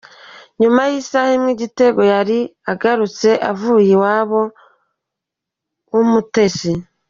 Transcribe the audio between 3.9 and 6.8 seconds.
iwabo w’Umutesi.